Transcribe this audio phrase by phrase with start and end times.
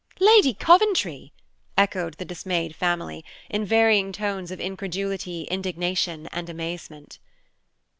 [0.19, 1.31] "Lady Coventry!"
[1.77, 7.19] echoed the dismayed family, in varying tones of incredulity, indignation, and amazement.